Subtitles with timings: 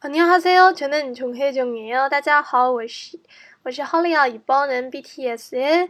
[0.00, 2.08] 안녕하세 요, 저는종혜정이에 요.
[2.08, 3.20] 大家好,我是
[3.62, 5.88] 我是哈林亚一帮人 BTS 的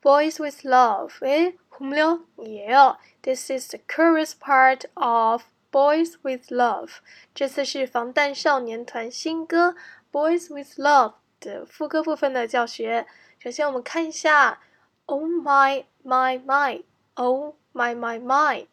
[0.00, 2.96] Boys with Love 诶哎,同聊耶哦.
[3.20, 6.90] This is the chorus part of Boys with Love.
[7.34, 9.74] 这次是防弹少年团新歌
[10.10, 13.06] Boys with Love 的副歌部分的教学.
[13.38, 14.60] 首先我们看一下,
[15.04, 16.82] Oh my my my,
[17.16, 17.56] Oh.
[17.74, 18.66] My my my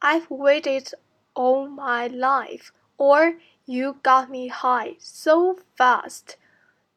[0.00, 0.94] I've waited
[1.34, 6.36] all my life or You got me high so fast。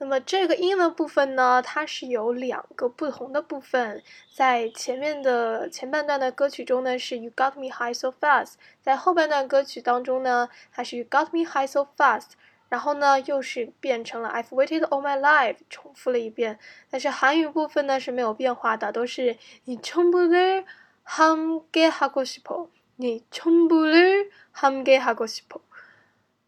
[0.00, 4.02] 那么这个英文部分呢，它是有两个不同的部分。
[4.32, 12.32] 在前面的前半段的歌曲中呢，是 You got me high so fast；在后半段歌曲当中呢，它是 You got me high so fast。
[12.68, 16.58] 然后呢，又是变成了 I've waited all my life，重复了一遍。
[16.90, 20.64] 但是韩语部分呢是没有变化的，都是你全部를
[21.07, 25.61] 함께하고싶 어， 你全部를함께하고싶 어。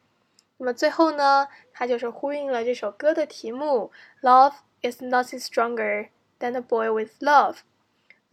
[0.57, 3.91] 那么最后呢，它就是呼应了这首歌的题目：
[4.21, 6.09] Love is nothing stronger
[6.39, 7.57] than a boy with love。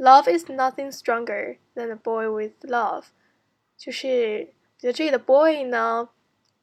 [0.01, 3.03] Love is nothing stronger than a boy with love，
[3.77, 6.09] 就是觉得这里的 boy 呢，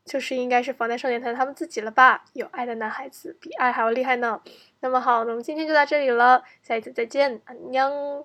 [0.04, 2.24] 就是应该是防弹少年团他们自己了吧？
[2.32, 4.42] 有爱的男孩子比爱还要厉害呢。
[4.80, 8.24] 那么好，那么今天就到这里了，下一次再见，安娘。